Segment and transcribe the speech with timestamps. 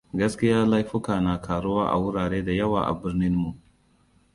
[0.13, 3.57] Gaskiya laifuka na ƙaruwa a wurare da yawa a birnin mu.